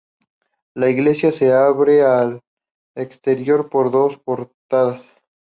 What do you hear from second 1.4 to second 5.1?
abre al exterior por dos portadas.